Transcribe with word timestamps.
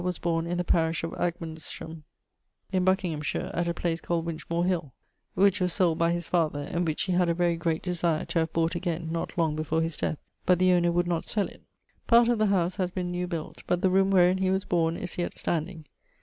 was 0.03 0.17
borne 0.17 0.47
in 0.47 0.57
the 0.57 0.63
parish 0.63 1.03
of 1.03 1.11
Agmundesham, 1.11 2.01
in 2.71 2.83
Buckinghamshire, 2.83 3.51
at 3.53 3.67
a 3.67 3.73
place 3.75 4.01
called 4.01 4.25
Winchmore 4.25 4.65
hill, 4.65 4.95
which 5.35 5.59
was 5.61 5.73
sold 5.73 5.99
by 5.99 6.11
his 6.11 6.25
father, 6.25 6.61
and 6.61 6.87
which 6.87 7.03
he 7.03 7.11
had 7.11 7.29
a 7.29 7.35
very 7.35 7.55
great 7.55 7.83
desire 7.83 8.25
to 8.25 8.39
have 8.39 8.51
bought 8.51 8.73
again, 8.73 9.09
not 9.11 9.37
long 9.37 9.55
before 9.55 9.83
his 9.83 9.95
death, 9.95 10.17
but 10.43 10.57
the 10.57 10.71
owner 10.73 10.91
would 10.91 11.05
not 11.05 11.27
sell 11.27 11.45
it: 11.47 11.61
part 12.07 12.29
of 12.29 12.39
the 12.39 12.47
house 12.47 12.77
haz 12.77 12.89
been 12.89 13.11
new 13.11 13.27
built, 13.27 13.61
but 13.67 13.81
the 13.81 13.91
roome 13.91 14.09
wherein 14.09 14.39
he 14.39 14.49
was 14.49 14.65
borne 14.65 14.97
is 14.97 15.19
yet 15.19 15.37
standing. 15.37 15.85